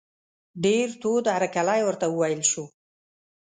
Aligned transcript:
ډېر 0.63 0.87
تود 1.01 1.25
هرکلی 1.35 1.81
ورته 1.83 2.05
وویل 2.09 2.41
شو. 2.51 2.65